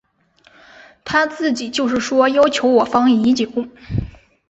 [1.05, 3.67] 他自己就是说要求我方已久。